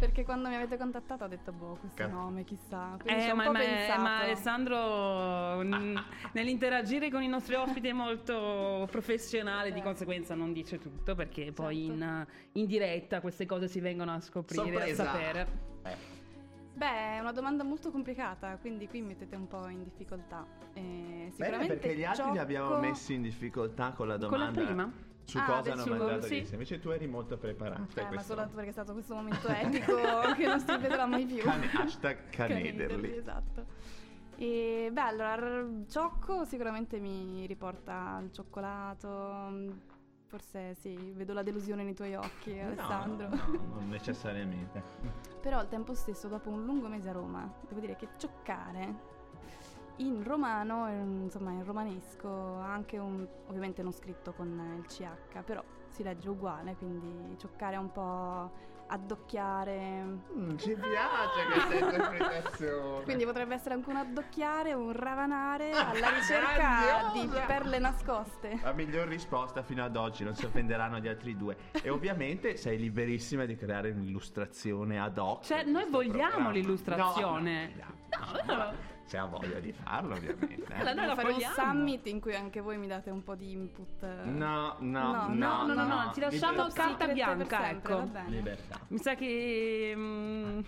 [0.00, 2.14] Perché quando mi avete contattato ho detto, boh, questo Cazzo.
[2.14, 2.96] nome, chissà.
[3.02, 4.00] Quindi Eh, ho un ma, po' ma- pensato.
[4.00, 5.96] ma Alessandro mm,
[6.32, 9.82] nell'interagire con i nostri ospiti è molto professionale, di Eh.
[9.82, 11.92] conseguenza non dice tutto perché poi Certo.
[11.92, 15.02] in, in diretta queste cose si vengono a scoprire, Sorpresa.
[15.02, 15.46] a sapere.
[15.84, 16.18] Eh,
[16.72, 20.46] Beh, è una domanda molto complicata, quindi qui mettete un po' in difficoltà.
[20.72, 24.46] Eh, Bene, sicuramente perché gli altri li abbiamo messi in difficoltà con la Con la
[24.46, 24.64] domanda.
[24.64, 24.92] prima?
[25.24, 26.36] Su Ah, cosa hanno sugo, mangiato sì.
[26.40, 26.52] sera.
[26.52, 28.00] Invece tu eri molto preparata.
[28.08, 29.94] Eh, ma solo perché è stato questo momento epico
[30.36, 31.38] che non si ripeterà mai più.
[31.38, 33.16] Cane- hashtag canederli.
[33.16, 33.64] Esatto.
[34.36, 39.46] E beh, allora, ciocco sicuramente mi riporta al cioccolato.
[39.50, 39.70] mm,
[40.26, 43.28] Forse sì, vedo la delusione nei tuoi occhi, No, Alessandro.
[43.30, 44.80] No, non necessariamente.
[45.42, 48.94] Però al tempo stesso, dopo un lungo mese a Roma, devo dire che cioccare
[50.00, 50.88] in romano,
[51.22, 56.74] insomma in romanesco, anche un, ovviamente non scritto con il CH, però si legge uguale,
[56.76, 60.02] quindi cioccare un po' addocchiare.
[60.36, 63.04] Mm, ci piace questa interpretazione.
[63.04, 68.58] Quindi potrebbe essere anche un addocchiare, un ravanare Ah, alla ricerca di perle nascoste.
[68.62, 71.56] La miglior risposta fino ad oggi, non si offenderanno gli altri due.
[71.82, 75.44] E ovviamente sei liberissima di creare un'illustrazione ad hoc.
[75.44, 76.50] Cioè, noi vogliamo programma.
[76.50, 77.72] l'illustrazione.
[77.76, 78.98] No, no, no, no.
[79.10, 80.72] Se ha voglia di farlo, ovviamente.
[80.72, 80.76] eh.
[80.76, 83.50] Allora, noi la fare un summit in cui anche voi mi date un po' di
[83.50, 84.04] input.
[84.22, 86.80] No, no, No, no, no, no, no, ti lasciamo Libertà.
[86.82, 88.10] carta secret bianca, sempre, ecco.
[88.28, 88.78] Libertà.
[88.86, 90.60] Mi sa che mm,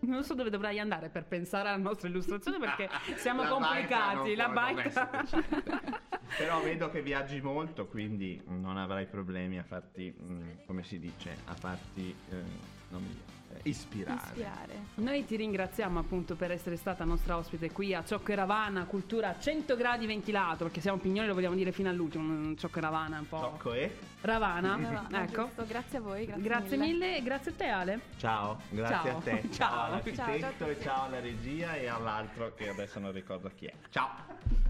[0.00, 4.34] non so dove dovrai andare per pensare alla nostra illustrazione perché siamo La complicati.
[4.34, 6.00] baita La sufficiente.
[6.36, 11.34] Però vedo che viaggi molto, quindi non avrai problemi a farti, mm, come si dice,
[11.46, 14.20] a farti eh, non mi viene, eh, ispirare.
[14.26, 14.74] Ispirare.
[14.96, 19.30] Noi ti ringraziamo appunto per essere stata nostra ospite qui a Ciocco e Ravana, cultura
[19.30, 22.80] a 100 gradi ventilato, perché siamo pignoli, lo vogliamo dire fino all'ultimo, mm, Ciocco e
[22.80, 23.38] Ravana un po'.
[23.38, 25.44] Ciocco e Ravana, Ravana, ecco.
[25.46, 25.64] giusto.
[25.66, 28.00] Grazie a voi, grazie, Grazie mille e grazie a te Ale.
[28.18, 29.18] ciao, grazie Ciao.
[29.18, 29.42] a te.
[29.50, 29.68] Ciao.
[29.68, 30.82] Ciao all'architetto Ciao, ciao a e tutti.
[30.84, 33.74] ciao alla regia e all'altro che adesso non ricordo chi è.
[33.90, 34.65] Ciao.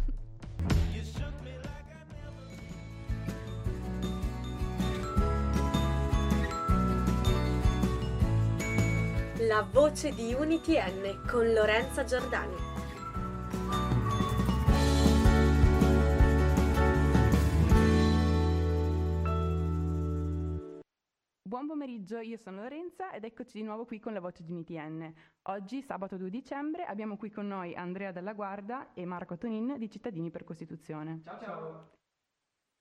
[9.40, 12.55] La voce di Unity N con Lorenza Giordani.
[21.42, 25.12] Buon pomeriggio, io sono Lorenza ed eccoci di nuovo qui con la voce di UNITN.
[25.49, 29.90] Oggi, sabato 2 dicembre, abbiamo qui con noi Andrea Della Guarda e Marco Tonin di
[29.90, 31.20] Cittadini per Costituzione.
[31.22, 31.90] Ciao ciao!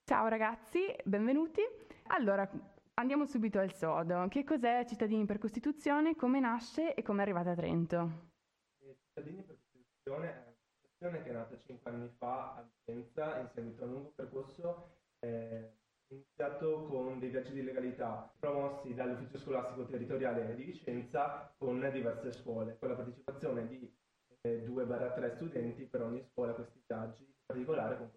[0.05, 1.61] Ciao ragazzi, benvenuti.
[2.07, 2.49] Allora,
[2.97, 4.25] Andiamo subito al sodo.
[4.29, 8.31] Che cos'è Cittadini per Costituzione, come nasce e come è arrivata a Trento?
[8.79, 13.83] Cittadini per Costituzione è un'associazione che è nata cinque anni fa a Vicenza in seguito
[13.83, 15.73] a un lungo percorso eh,
[16.07, 22.77] iniziato con dei viaggi di legalità promossi dall'ufficio scolastico territoriale di Vicenza con diverse scuole,
[22.79, 23.93] con la partecipazione di
[24.39, 28.09] eh, 2-3 studenti per ogni scuola a questi viaggi, in particolare con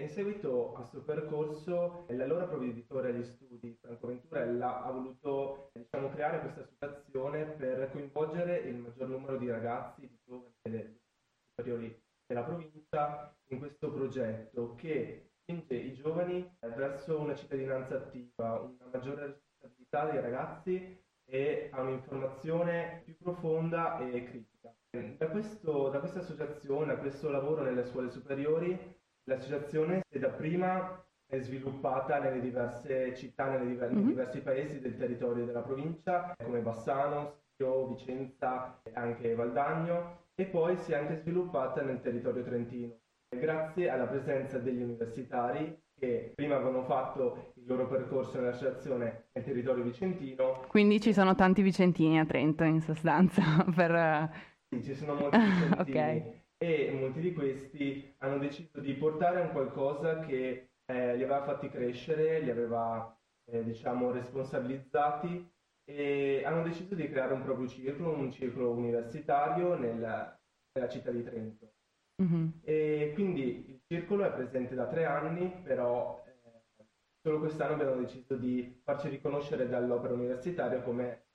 [0.00, 6.40] in seguito a questo percorso, l'allora provveditore agli studi, Franco Venturella, ha voluto diciamo, creare
[6.40, 11.00] questa associazione per coinvolgere il maggior numero di ragazzi, di giovani delle
[11.48, 18.90] superiori della provincia in questo progetto che spinge i giovani verso una cittadinanza attiva, una
[18.92, 24.74] maggiore responsabilità dei ragazzi e a un'informazione più profonda e critica.
[24.90, 28.96] Da, questo, da questa associazione, da questo lavoro nelle scuole superiori,
[29.28, 31.04] L'associazione si è dapprima
[31.36, 33.98] sviluppata nelle diverse città, nelle diver- mm-hmm.
[33.98, 40.46] nei diversi paesi del territorio della provincia, come Bassano, Schio, Vicenza e anche Valdagno, e
[40.46, 42.96] poi si è anche sviluppata nel territorio trentino,
[43.28, 49.84] grazie alla presenza degli universitari che prima avevano fatto il loro percorso nell'associazione nel territorio
[49.84, 50.64] vicentino.
[50.68, 53.42] Quindi ci sono tanti vicentini a Trento in sostanza
[53.76, 54.30] per...
[54.70, 55.80] Sì, ci sono molti vicentini.
[55.80, 61.44] okay e molti di questi hanno deciso di portare un qualcosa che eh, li aveva
[61.44, 63.16] fatti crescere, li aveva
[63.50, 65.48] eh, diciamo responsabilizzati
[65.84, 70.38] e hanno deciso di creare un proprio circolo, un circolo universitario nella,
[70.72, 71.72] nella città di Trento.
[72.20, 72.48] Mm-hmm.
[72.62, 76.84] E quindi il circolo è presente da tre anni, però eh,
[77.22, 81.26] solo quest'anno abbiamo deciso di farci riconoscere dall'opera universitaria come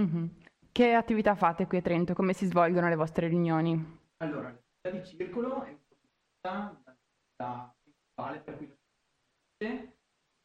[0.00, 0.26] mm-hmm.
[0.72, 2.14] Che attività fate qui a Trento?
[2.14, 3.98] Come si svolgono le vostre riunioni?
[4.18, 5.76] Allora, l'attività di circolo è
[6.42, 8.78] la principale per cui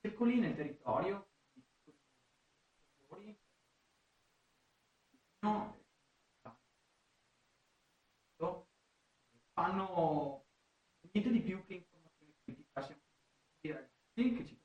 [0.02, 1.28] circoli nel territorio
[9.54, 10.46] fanno
[11.12, 13.02] niente di più che informazione critica siamo
[13.62, 14.60] dei ragazzi che ci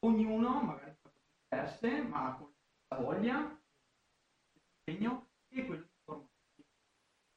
[0.00, 2.52] ognuno magari fa cose diverse ma con
[2.88, 3.57] la voglia
[4.88, 6.64] impegno e quello di informarsi.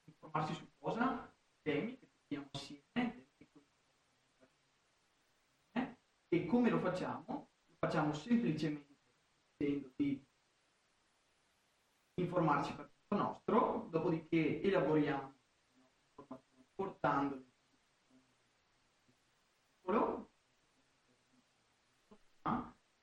[0.06, 1.34] Informarsi su cosa?
[1.62, 3.26] Temi che trattiamo assieme
[6.34, 7.50] e come lo facciamo?
[7.66, 8.96] Lo facciamo semplicemente
[9.58, 10.26] chiedendo di
[12.16, 15.34] informarci per conto nostro, dopodiché elaboriamo
[15.74, 17.50] l'informazione portandole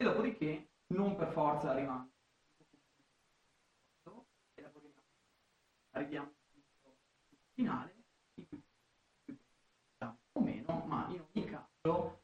[0.00, 2.17] e dopodiché non per forza arrivando
[5.98, 6.32] arriviamo
[6.84, 6.94] al
[7.54, 7.96] finale
[10.32, 12.20] o meno, ma in ogni caso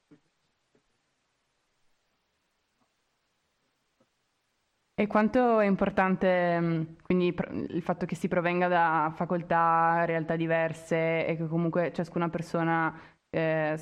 [4.96, 7.34] E quanto è importante mm, quindi
[7.70, 12.96] il fatto che si provenga da facoltà, realtà diverse e che comunque ciascuna persona
[13.28, 13.76] eh,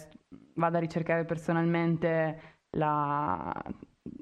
[0.55, 3.53] vada a ricercare personalmente la,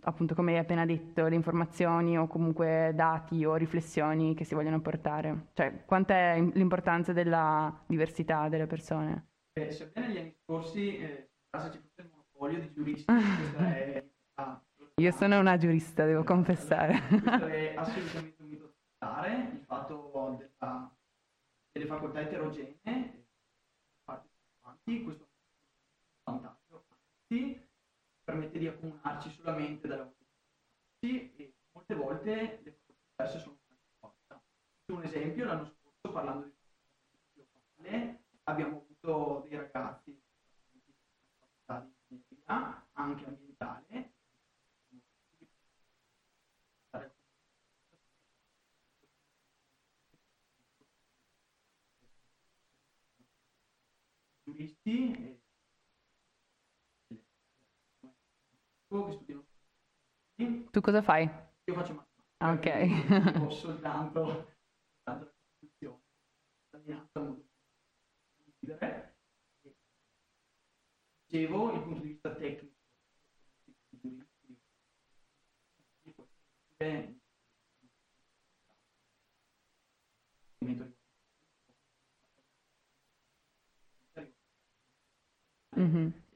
[0.03, 4.81] appunto come hai appena detto, le informazioni o comunque dati o riflessioni che si vogliono
[4.81, 5.49] portare?
[5.55, 9.29] Cioè, quanta è l'importanza della diversità delle persone?
[9.53, 14.05] Eh, sebbene negli anni scorsi eh, ci fosse il monopolio di giuristi, questa è...
[14.35, 14.63] Ah,
[14.97, 17.01] Io sono una giurista, devo confessare.
[17.09, 20.97] Questo è assolutamente un mito totale, il fatto della,
[21.73, 23.19] delle facoltà eterogenee,
[24.83, 27.60] questo è un vantaggio, anzi,
[28.41, 33.59] permette di accomunarci solamente dalle votazioni e molte volte le cose diverse sono
[33.99, 34.43] forza.
[34.87, 36.55] Un esempio, l'anno scorso parlando di
[37.35, 40.19] locale abbiamo avuto dei ragazzi
[40.71, 40.95] di
[42.09, 44.15] ingegneria, anche ambientale,
[54.43, 55.30] giuristi
[58.91, 59.45] che studiano.
[60.71, 61.31] Tu cosa fai?
[61.65, 63.39] Io faccio matematica.
[63.39, 63.43] Ok.
[63.43, 64.55] Ho soltanto,
[65.05, 66.03] la costruzione,
[68.61, 69.17] ridere.
[71.27, 72.79] Dicevo, il punto di vista tecnico,
[85.77, 86.30] Mm-hmm.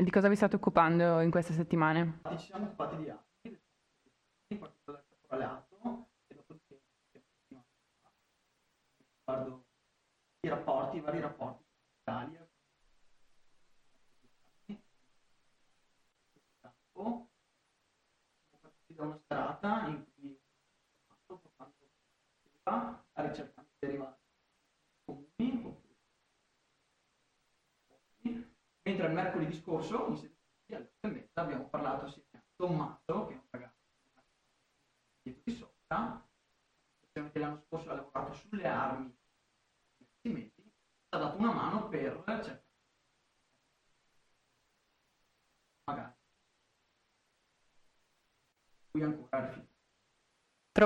[0.00, 2.20] Di cosa vi state occupando in queste settimane?
[2.30, 3.60] Ci siamo occupati di altri,
[4.56, 6.80] partito dal caporalato e dopodiché
[9.24, 9.64] riguardo
[10.40, 12.48] i rapporti, i vari rapporti con l'Italia,
[18.86, 20.07] da una serata in
[29.48, 30.36] mentre il mercoledì scorso in sede
[30.68, 33.76] alle 8 e mezza abbiamo parlato assieme a Tommaso che è un ragazzo
[35.22, 36.22] di sopra
[37.12, 39.16] che l'anno scorso ha lavorato sulle armi
[40.22, 40.72] mesi
[41.10, 42.66] ha dato una mano per cercare
[45.84, 46.14] magari
[48.90, 49.76] qui ancora rifiuto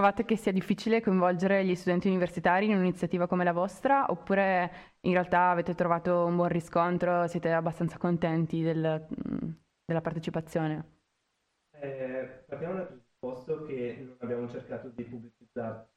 [0.02, 4.10] Trovate che sia difficile coinvolgere gli studenti universitari in un'iniziativa come la vostra?
[4.10, 9.06] Oppure in realtà avete trovato un buon riscontro, siete abbastanza contenti del,
[9.84, 11.02] della partecipazione?
[11.80, 15.88] Eh, partiamo dal presupposto che non abbiamo cercato di pubblicizzare,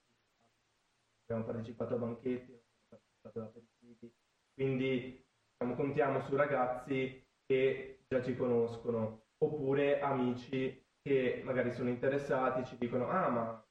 [1.24, 4.14] abbiamo partecipato a banchetti, abbiamo partecipato ad aperitivi,
[4.54, 12.66] quindi diciamo, contiamo su ragazzi che già ci conoscono oppure amici che magari sono interessati,
[12.66, 13.65] ci dicono ah ma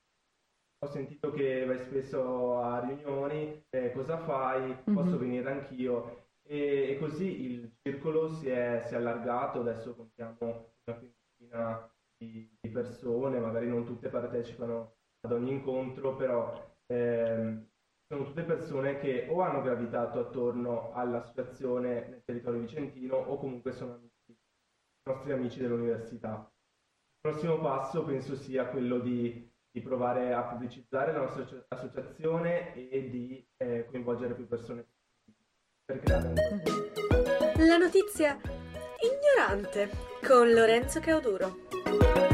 [0.84, 4.74] ho sentito che vai spesso a riunioni, eh, cosa fai?
[4.84, 5.18] Posso mm-hmm.
[5.18, 6.26] venire anch'io?
[6.42, 10.36] E, e, così il circolo si è, si è, allargato, adesso contiamo
[10.84, 17.66] una quindicina di, di, persone, magari non tutte partecipano ad ogni incontro, però ehm,
[18.06, 23.94] sono tutte persone che o hanno gravitato attorno all'associazione nel territorio vicentino o comunque sono
[23.94, 24.38] amici,
[25.08, 26.46] nostri amici dell'università.
[26.46, 33.10] Il prossimo passo penso sia quello di di provare a pubblicizzare la nostra associazione e
[33.10, 34.86] di eh, coinvolgere più persone
[35.84, 36.34] per creare un
[37.66, 38.38] La notizia
[39.00, 39.90] ignorante
[40.24, 42.33] con Lorenzo Cauduro.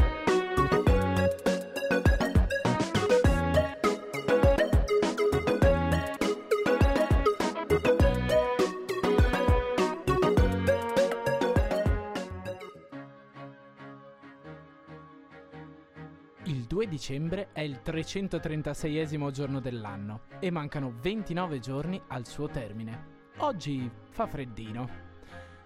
[16.91, 23.29] Dicembre è il 336esimo giorno dell'anno e mancano 29 giorni al suo termine.
[23.37, 24.89] Oggi fa freddino.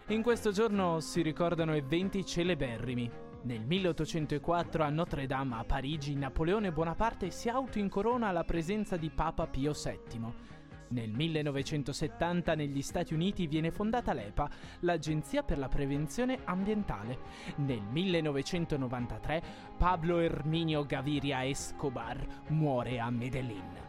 [0.09, 3.09] In questo giorno si ricordano eventi celeberrimi.
[3.41, 9.47] Nel 1804 a Notre Dame a Parigi Napoleone Bonaparte si autoincorona alla presenza di Papa
[9.47, 10.54] Pio VII.
[10.89, 14.49] Nel 1970 negli Stati Uniti viene fondata l'EPA,
[14.81, 17.17] l'Agenzia per la Prevenzione Ambientale.
[17.57, 19.43] Nel 1993
[19.77, 23.83] Pablo Herminio Gaviria Escobar muore a Medellin.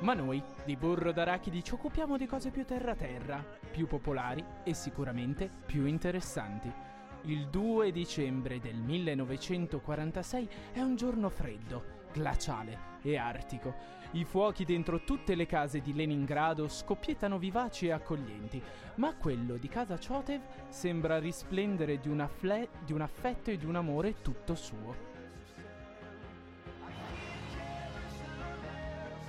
[0.00, 5.48] Ma noi di burro d'arachidi ci occupiamo di cose più terra-terra, più popolari e sicuramente
[5.64, 6.93] più interessanti.
[7.26, 13.74] Il 2 dicembre del 1946 è un giorno freddo, glaciale e artico.
[14.10, 18.62] I fuochi dentro tutte le case di Leningrado scoppiettano vivaci e accoglienti,
[18.96, 23.76] ma quello di casa Chotev sembra risplendere di, fle- di un affetto e di un
[23.76, 25.13] amore tutto suo.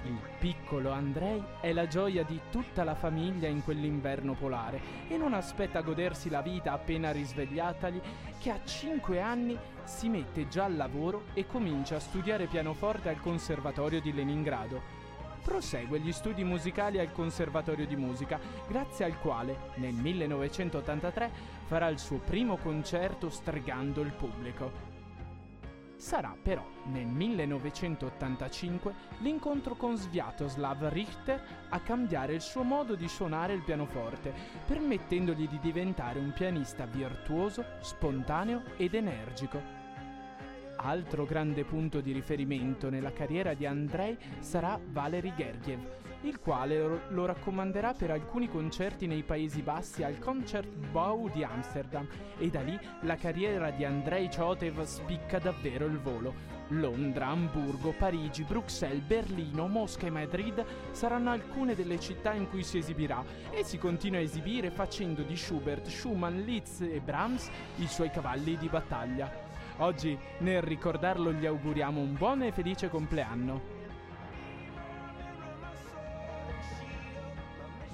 [0.05, 5.33] Il piccolo Andrei è la gioia di tutta la famiglia in quell'inverno polare e non
[5.33, 7.99] aspetta a godersi la vita appena risvegliatagli
[8.37, 13.19] che a 5 anni si mette già al lavoro e comincia a studiare pianoforte al
[13.19, 14.79] Conservatorio di Leningrado.
[15.41, 21.31] Prosegue gli studi musicali al Conservatorio di Musica, grazie al quale nel 1983
[21.65, 24.84] farà il suo primo concerto stregando il pubblico.
[26.05, 33.53] Sarà però nel 1985 l'incontro con Sviatoslav Richter a cambiare il suo modo di suonare
[33.53, 34.31] il pianoforte,
[34.67, 39.59] permettendogli di diventare un pianista virtuoso, spontaneo ed energico.
[40.75, 47.25] Altro grande punto di riferimento nella carriera di Andrei sarà Valery Gergiev, il quale lo
[47.25, 52.07] raccomanderà per alcuni concerti nei Paesi Bassi al Concertbouw di Amsterdam
[52.37, 56.53] e da lì la carriera di Andrei Chotev spicca davvero il volo.
[56.69, 62.79] Londra, Amburgo, Parigi, Bruxelles, Berlino, Mosca e Madrid saranno alcune delle città in cui si
[62.79, 68.09] esibirà e si continua a esibire facendo di Schubert, Schumann, Liszt e Brahms i suoi
[68.09, 69.43] cavalli di battaglia.
[69.79, 73.74] Oggi, nel ricordarlo, gli auguriamo un buon e felice compleanno.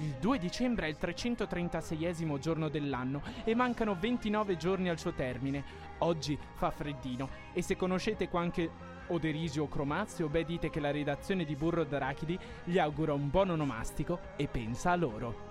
[0.02, 5.62] Il 2 dicembre è il 336esimo giorno dell'anno e mancano 29 giorni al suo termine.
[5.98, 8.68] Oggi fa freddino e se conoscete qualche
[9.06, 13.50] Oderisio o Cromazio, beh dite che la redazione di Burro d'Arachidi gli augura un buon
[13.50, 15.50] onomastico e pensa a loro.